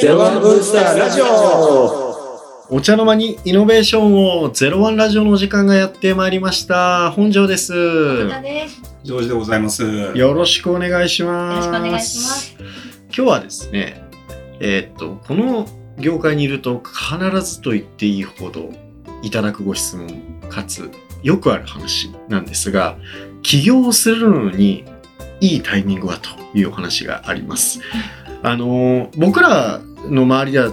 [0.00, 2.16] ゼロワンブースターラジオ
[2.68, 7.12] お茶の間にイノベーションをゼロワンラジオの時間がやってまいりました。
[7.12, 7.72] 本庄です。
[7.72, 8.82] こちらです。
[9.04, 9.84] ジョージでございます。
[9.84, 11.66] よろしくお願いします。
[11.66, 12.56] よろしくお願いします。
[12.58, 14.02] 今日はですね、
[14.60, 15.66] えーっと、この
[15.98, 18.70] 業界にいると必ずと言っていいほど
[19.22, 20.08] いただくご質問
[20.50, 20.90] かつ
[21.22, 22.96] よくある話なんですが、
[23.42, 24.84] 起業するのに
[25.40, 27.80] いいタイミングはというお話があります。
[28.42, 30.72] あの、僕らの周りでは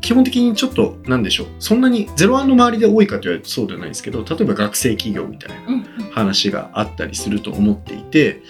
[0.00, 6.06] 基本的にちょっとなんでしょう、そんなにゼロワンの周りで多いかと言われるとそうではないんですけど、例えば学生起業みたいなうんうん。
[6.16, 8.40] 話があったりすると思っていて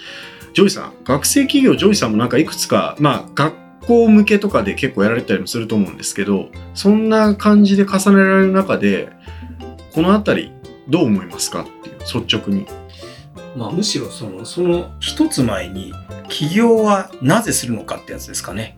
[0.53, 9.09] ジョイさん学生起業ジョイさんもなんかいくつかまあ学校向けとかで結構やられたりもすると思うんですけどそんな感じで重ねられる中で
[9.91, 10.51] この辺り
[10.87, 12.65] どう思いますかっていう率直に。
[13.57, 15.91] まあむしろそのその一つ前に
[16.29, 18.77] 起業はなぜするのかってやつですかね。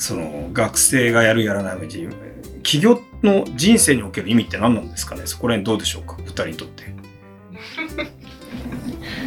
[0.00, 2.08] その学生がやるやらないのに
[2.62, 5.26] 起業の人生における意味って何なんですかね？
[5.26, 6.16] そこら辺どうでしょうか？
[6.18, 6.84] 二人にとって。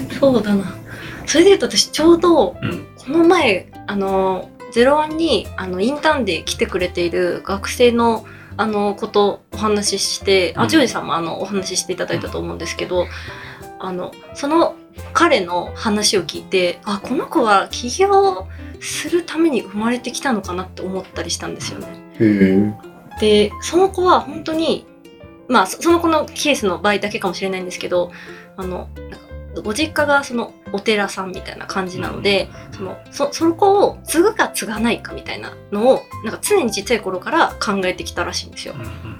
[0.19, 0.75] そうだな。
[1.27, 2.87] それで言うと私ちょうどうん。
[2.97, 8.25] この前あのゼロワンにあのインターンで来てくれている学生の
[8.57, 13.07] あのことお話しして、うんあジョージさんもあのお話ししていただいたと思うんですけど、
[13.79, 14.75] あのその
[15.13, 18.47] 彼の話を聞いてあこの子は起業
[18.79, 22.77] するために生まれてきたのかなって思ったりしたんですよね。
[23.19, 24.85] でその子は本当に
[25.47, 28.11] まあそその子のケースの場合だけかもしれないんですけど
[28.57, 28.89] あの
[29.63, 38.73] ご実家がそのお寺さんみたいな感じなので、そのそその子を継ぐか継がないかみたいなのをなんか常にちっちゃい頃から考えてきたらしいんですよ。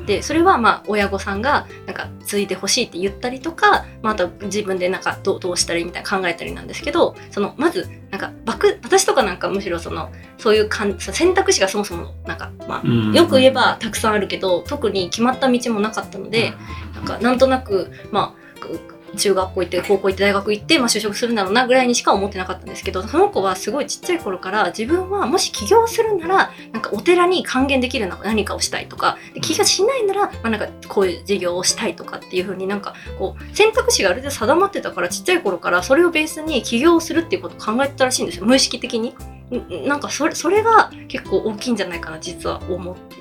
[0.05, 16.53] でそれはまあ親御さんがなんか継いでほしいって言ったりとか、まあ、あと自分でなんかどうどうしたらいいみたいな考えたりなんですけどそのまずなんか私とかなんかむしろそのそういうかん選択肢がそもそもなんか、まあ、よく言えばたくさんあるけど特に決まった道もなかったので、
[16.95, 39.15] なんかなんとなくまあく中学校行って高校行って大学行って、まあ、就職するんだろうなぐらいにしか思ってなかったんですけどその子はすごいちっちゃい頃から自分はもし起業するならなんかお寺に還元できるな何かをしたいとかで起業しないなら、まあ、なんかこういう事業をしたいとかっていうふうになんかこう選択肢がある程度定まってたからちっちゃい頃からそれをベースに起業するっていうことを考えてたらしいんですよ無意識的に。
[39.51, 43.15] んなんかそれそれが結構大きいんじゃないかな実は思って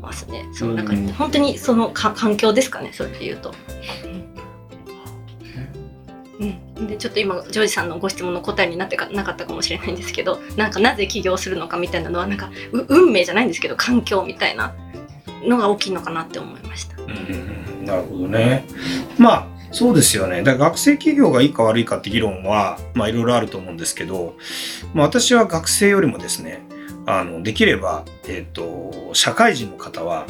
[0.00, 0.46] ますね。
[0.52, 3.54] そうなんかうん本当にそのか環境ですかねそれで言うと。
[6.40, 12.50] うん、でちょっと今ジョージさんのご質問の答えになってかなかったかもしれないんですけどなんかなぜ起業するのかみたいなのはなんか
[12.88, 14.74] 運命じゃないんですけど環境みたいな
[15.44, 17.00] のが大きいのかなって思いました。
[17.00, 18.64] うんなるほどね。
[19.18, 20.42] まあそうですよね。
[20.42, 24.36] だから学生企業がいいか悪いかって議論はまあいろいろあると思うんですけど、
[24.94, 26.62] まあ、私は学生よりもですね
[27.06, 30.26] あのできれば、えっと社会人の方は、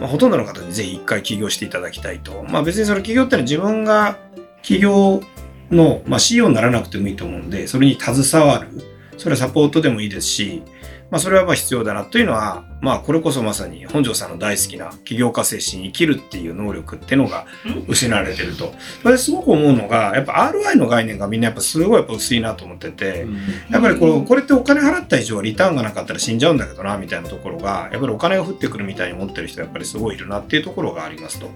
[0.00, 2.44] まあ、ほとんどの方にぜひ一回起業していただきたいと。
[2.44, 4.18] まあ別にその起業ってのは自分が
[4.62, 5.22] 起業
[5.70, 8.68] の、まあ、CEO にならなくてもいいと思うんで、それに携わる。
[9.16, 10.62] それはサポートでもいいですし、
[11.10, 17.46] まあそれはまあ必要だなというのは、まあこれこそまさに本庄さんの大好きな起業家精神生きるっていう能力っていうのが
[17.88, 18.72] 失われてると。
[19.02, 23.26] それですごく思うのが、やっぱ RI の概念がみんなやっぱすごいやっぱ薄いなと思ってて、
[23.70, 31.50] やっぱりこれこれってお金払った以上はリターンがなかったら死んじゃうんだけどなみたいなところがやっぱりお金が降ってくるみたいに思ってる人はやっぱりすごいいるなっていうところがありますと。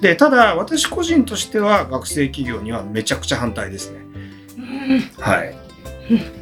[0.00, 4.00] でただ私個人としては学生企業にはめちゃくちゃ反対ですね。
[4.56, 4.60] う
[4.96, 5.54] んはい。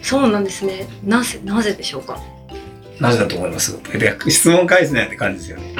[0.02, 0.86] そうなんですね。
[1.04, 2.18] なぜなぜでしょうか？
[3.00, 3.76] なぜだと思います？
[3.98, 5.74] で質問返すねって感じですよね。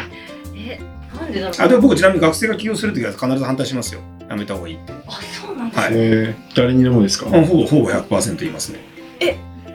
[0.56, 0.80] え
[1.16, 1.62] なんでだろう？
[1.62, 4.00] あでも僕ちなみに学生が起業するときは必ず反対しますよ。
[4.28, 4.92] やめた方がいいって。
[5.06, 5.98] あそうなんですはいね。
[5.98, 8.80] えー、誰にでもですか、うんほぼほぼ100%言いますね。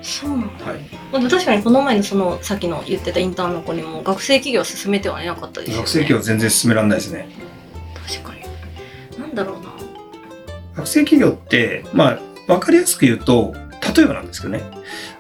[0.05, 0.65] そうなんだ。
[0.65, 0.79] はい。
[1.13, 5.79] まあ、確かにこの前のそのさっきの言ってたインターンの子にも学生企業は進めてはいなかったですよね。
[5.83, 7.29] 学生企業は全然進められないですね。
[9.35, 9.73] だろうな。
[10.75, 13.53] 学生企業って、まあ、わかりやすく言うと、
[13.95, 14.63] 例えばなんですけどね、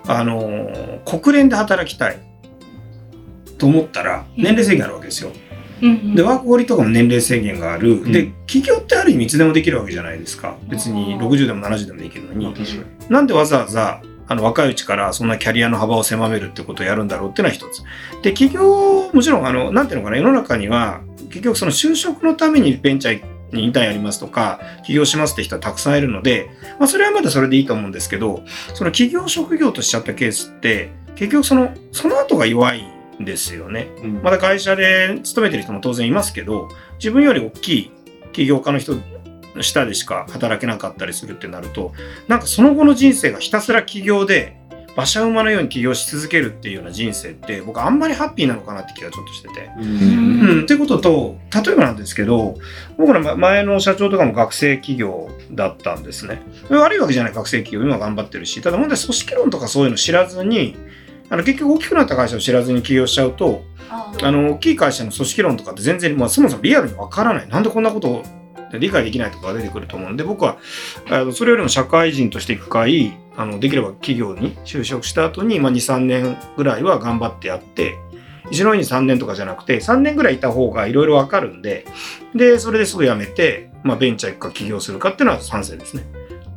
[0.07, 2.17] あのー国連で働きたい
[3.57, 5.31] と思ったら、年齢制限あるわけですよ。
[5.81, 7.95] うんうんで、ワークホリとかも年齢制限がある。
[7.95, 10.55] んで、企業ってある意味いつでもできるわけじゃないですか。
[10.69, 12.53] 別にあー60でも70でもできるのに
[13.09, 17.83] なんでわざわざ、あの、若いうちからそんなキャリアの幅を狭めるってことをやるんだろうっていうのは一つ。
[18.21, 32.83] で、企業、もちろん、あの、なんていうのかな、世の中には、結局その就職のためにベンチャーにインターンやりますとか、起業しますって人はたくさんいるので、まあそれはまだそれでいいと思うんですけど、その企業職業としちゃったケースって、結局その、その後が弱い
[33.21, 33.89] んですよね。
[34.03, 37.91] うんまた会社で勤めてる人も当然いますけど、自分より大きい
[38.31, 38.95] 起業家の人
[39.55, 41.93] の下でしか働けなかったりするってなると、
[42.27, 44.57] なんかその後の人生がひたすら起業で、
[44.95, 49.71] 馬車馬のように起業し続けるっていうような人生って僕あんまりハッピーなのかなって気がちょっとしてて。
[49.77, 50.49] うん。
[50.49, 52.57] うん、ってことと例えばなんですけど
[52.97, 56.41] 僕ら前の社長とかも学生企業だったんですね。
[56.69, 58.61] 悪いわけじゃない学生企業今頑張ってるし。
[58.61, 60.75] ただ問題組織論とかそういうの知らずに
[61.29, 67.47] あの結局大きくなった会社を知らずに起業しちゃうとああの大きい会社の組織論とかって全然、まあ、そもそもリアルにわからない。
[67.47, 68.23] なんでこんなことを
[68.79, 70.57] 理解できないとかが出てくると思うんで僕は
[71.09, 77.97] あのそれよりも社会人としていく会あのできれば企業に就職した後に、まあ、23年ぐらいは頑張ってやって
[78.51, 81.85] 一のに3年とかじゃなくて3年ぐらいいた方がいろいろわかるんで
[82.35, 86.03] でそれですぐ辞めて、まあ、ベンチャー行くか起業するかっていうのは賛成ですね。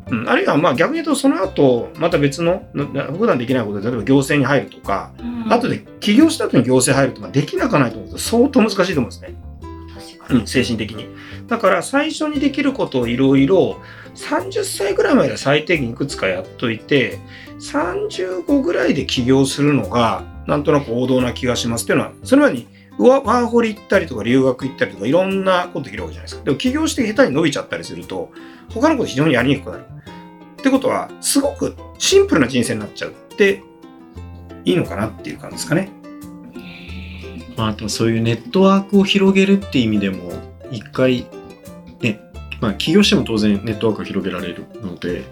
[0.08, 9.34] うん、あるいはまあ逆に言うとその後また別の普段できないことで例えば行政に入るとかうん後で起業した後に行政入るとかできなくはないと思うと相当難しいと思うんですね。
[10.30, 11.06] うん、精神的に。
[11.46, 13.80] だから最初にできることをいろいろ
[14.14, 17.18] 30歳ぐらいまでは最低限いくつかやっといて
[17.60, 22.68] 35ぐらいで起業するのがなんとなく王道な気がしますっていうのはそれまでに
[22.98, 26.44] ワワーホリ行ったりとか留学行ったりとかいろんなことできるわけじゃないですか。
[26.44, 28.30] でも起業して下手に伸びちゃったりすると
[28.72, 29.84] 他のこと非常にやりにくくなる。
[30.60, 33.62] ってことはすごくシンプルな人生になっちゃって
[34.64, 35.90] いいのかなっていう感じですかね。
[37.56, 40.32] まあ、あとはそういうネットワークを広げるっていう意味でも
[40.70, 41.26] 一回
[42.00, 42.20] ね
[42.60, 45.24] まあ起業しても当然ネットワークを広げられるので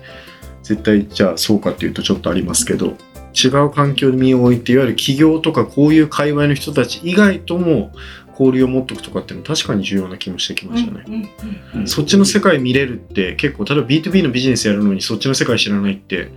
[0.62, 2.96] 絶対じゃあそうかっていうとちょっとありますけど
[3.34, 7.90] 違う環境に身を置いていわゆる起業とかこういう界隈の人たち以外とも
[8.30, 11.04] 交流を持っておくとかっていうのは確かに重要な気もしてきましたね。
[11.06, 16.30] うんうんうんそっちの世界見れるって結構例えば B2B のビジネスやるのにそっちの世界知らないって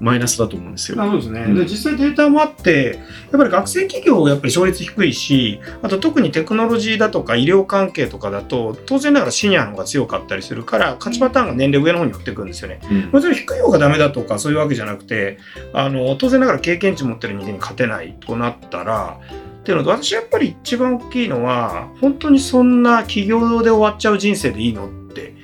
[0.00, 1.02] マイナスだと思うんですよ。
[1.02, 2.98] あそうですね、うんで実際データもあって
[3.30, 12.80] やっぱり学生企業はやっぱり勝率低いしあと特にテクノロジーだとか医療関係とかだと当然ながらシニアの方が強かったりするから勝ちパターンが年齢上の方に寄ってくるんですよね。
[12.90, 15.38] うんもちろん低い方がダメだとかそういうわけじゃなくて
[15.72, 19.18] あの当然ながら経験値持ってる人間に勝てないとなったら
[19.60, 25.34] っていうのと私やっぱり一番大きいのは本当にそんな起業で終わっちゃう人生でいいのって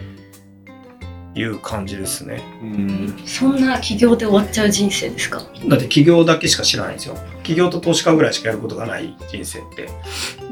[1.34, 2.42] いう感じですね。
[2.62, 5.42] うんそんな起業で終わっちゃう人生ですか？
[5.68, 7.16] だって起業だけしか知らないんですよ。
[7.42, 9.88] 起業と投資家ぐらいしかやることがない人生って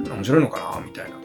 [0.09, 0.81] 面白いのかな？
[0.81, 1.17] みたいな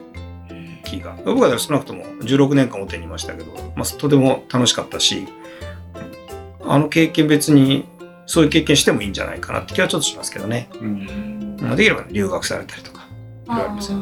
[0.84, 1.18] 気が。
[1.26, 5.28] 僕は少なくとも16年間表にいましたけど、まあ、とても楽しかったし、
[6.66, 7.86] あの経験別に
[8.26, 10.70] そういう経験してもいいんじゃないかなって気はちょっとしますけどね。
[10.82, 13.08] うんまあできれば留学されたりとか。
[13.46, 14.00] いろいろありますよ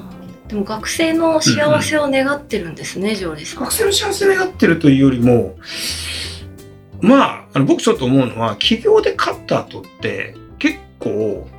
[0.54, 3.64] でも学生の幸せを願ってるんですね、ジョージさん。
[3.64, 5.58] 学生の幸せ願ってるというよりも、
[7.02, 11.50] まあ、あの僕ちょっと思うのは、起業で勝った後って結構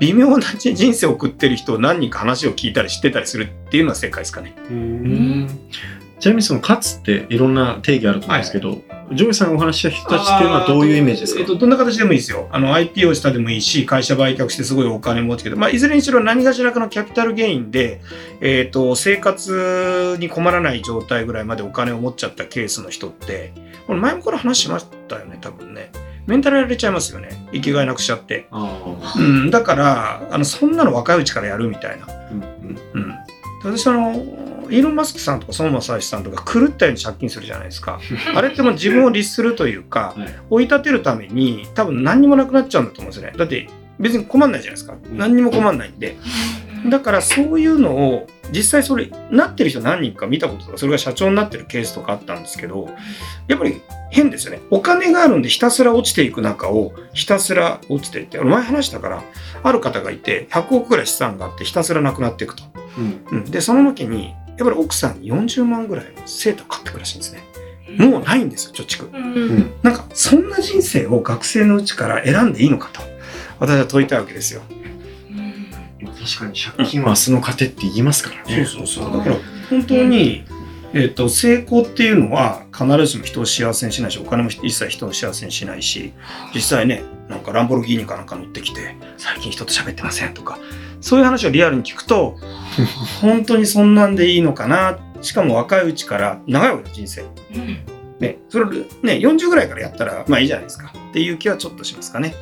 [0.00, 4.54] 微妙な人生を送ってる人を何人か話を聞いたり知ってたりするっていうのは正解ですかね。
[6.20, 8.82] ちなみにその勝つっていろんな定義あると思うんですけど、
[9.14, 11.40] ジョイさんがお話しした人たちっていうのはどういうイメージですか？
[11.40, 12.48] えっと、どんな形でもいいですよ。
[12.50, 18.00] あの、IPO したでもいいし、会社売却してすごいお金持ちけど、まあ、いずれにしろ何かしらかのキャピタルゲインで、
[18.40, 23.52] えっと、生活に困らない状態ぐらいまでお金を持っちゃったケースの人って、
[23.86, 25.90] これ前もこれ話しましたよね、多分ね。
[26.26, 27.48] メンタルやられちゃいますよね。
[27.52, 28.46] 生きがいなくしちゃって。
[28.52, 28.80] あ
[29.16, 32.06] うん、だから、あの、そんなの若いうちからやるみたいな。
[32.06, 33.08] あ、うんうん。
[33.08, 33.16] で
[33.76, 34.24] 私、あの、
[34.72, 38.00] イーロン・マスクさんとか孫正義さんとか狂ったように借金するじゃないですか。
[38.34, 43.36] あれってもう自分を律するというか、はい追い立てるために多分何にもなくなっちゃうんだと思うんですよね。
[43.36, 44.94] だって別に困んないじゃないですか。
[44.94, 46.16] ん何にも困んないんで。
[46.88, 52.88] だからそういうのを実際それなってる人何人か見たこととかそれが社長になってるケースとかあったんですけど
[53.46, 54.60] やっぱり変ですよね。
[54.70, 59.22] お金があるんでひたすら落ちていく中をひたすら落ちていって俺前話したから
[59.62, 62.64] ある方がいて100億ぐらい資産があってひたすらなくなっていくと。
[62.98, 67.42] うんうん、でその時にやっぱり奥さんに40万ぐらいのセーター買ってくるらしいんですね。
[67.98, 69.10] もうないんですよ貯蓄。
[69.12, 73.00] うんなんかそんな人生を学生のうちから選んでいいのかと
[73.58, 74.62] 私は問いたいわけですよ。
[76.00, 78.64] まあ確かに借金は明日の糧って言いますからね。
[78.64, 79.36] そうそうだから
[79.68, 80.44] 本当に、
[80.94, 86.12] えっと成功っていうのは必ずしも人を幸せにしないしお金も一切人を幸せにしないし
[86.54, 90.58] 実際ねなんかランボルギーニかなんか乗ってきて最近人と喋ってませんとか
[91.00, 92.38] そういう話をリアルに聞くと
[93.20, 97.22] 本当にそんなんでいいのかなしかも若いうちから長いわけ人生。
[97.54, 97.78] うん
[98.18, 98.84] ね、それね
[99.14, 102.34] 40ぐらいからやったらまあいいじゃないですかっていう気はちょっとしますかね。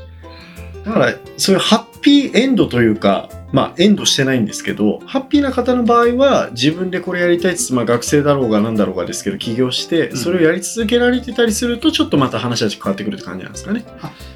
[0.84, 13.84] だからそういうハッピーエンドというかまあ、エンドしてないんですけど、ハッピーな方の場合は、自分でこれやりたいっつって、まあ、学生だろうが何だろうがですけど、起業して、うんそれをやり続けられてたりすると、ちょっとまた話は変わってくるって感じなんですかね。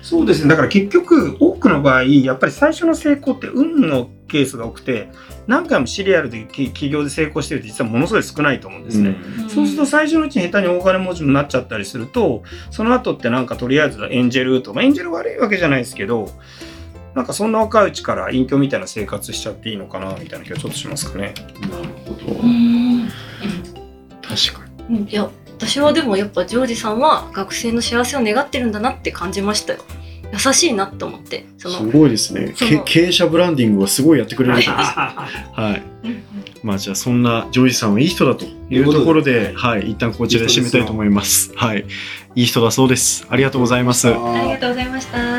[0.03, 0.49] そうですね。
[0.49, 5.09] だから結局、多くの場合、やっぱり最初の成功って運のケースが多くて、
[5.47, 9.17] 何回もシリアルでき起業で成功してるって実はものすごい少ないと思うんですね。
[9.49, 16.31] そうすると最初のうちに下手に大金持ちになっちゃったりすると、その後ってなんかとりあえずエンジェルとか、まあエンジェル悪いわけじゃないですけど、
[17.15, 21.35] なんかそんな若いうちから隠居みたいな生活しちゃっていいのかなみたいな気がちょっとしますかね。
[21.63, 22.41] なるほど。
[22.41, 23.09] うん
[24.23, 29.81] 確かうんいや私はでもやっぱジョージさんは学生の幸せを願ってるんだなって感じましたよ
[30.33, 31.75] 優しいなと思ってそに。
[31.75, 32.55] のすごいですね。
[32.85, 34.91] 経営者ブランディングはすごいやってくれる人です。
[34.91, 36.09] はい。
[36.09, 36.25] うん
[36.65, 41.53] まあじゃあそんなジョージさんはいい人だというところで、はい、一旦こちらで締めたいと思います。
[41.55, 41.85] はい。
[42.35, 43.27] いい人だそうです。
[43.29, 44.09] ありがとうございます。
[44.09, 45.34] ありがとうございました